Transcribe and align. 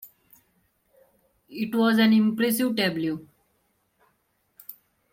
It 1.47 1.75
was 1.75 1.99
an 1.99 2.11
impressive 2.11 2.75
tableau. 2.75 3.23